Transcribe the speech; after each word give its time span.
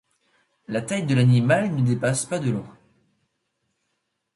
La 0.67 0.81
taille 0.81 1.05
de 1.05 1.13
l'animal 1.13 1.75
ne 1.75 1.85
dépasse 1.85 2.25
pas 2.25 2.39
de 2.39 2.49
long. 2.49 2.65